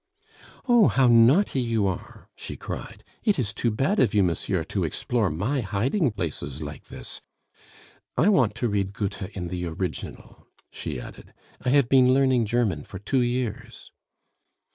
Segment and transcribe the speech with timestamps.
[0.67, 0.87] "Oh!
[0.87, 5.29] how naughty you are!" she cried; "it is too bad of you, monsieur, to explore
[5.29, 7.21] my hiding places like this.
[8.17, 12.81] I want to read Goethe in the original," she added; "I have been learning German
[12.83, 13.91] for two years."